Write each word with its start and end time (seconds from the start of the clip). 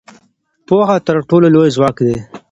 پوهه 0.67 0.97
تر 1.07 1.17
ټولو 1.29 1.47
لوی 1.53 1.69
ځواک 1.75 1.97
دی. 2.05 2.17